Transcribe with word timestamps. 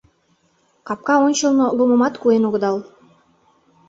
Капка 0.87 1.15
ончылно 1.27 1.65
лумымат 1.77 2.13
куэн 2.21 2.43
огыдал. 2.47 2.77